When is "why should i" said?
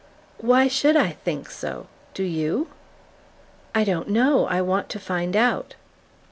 0.39-1.11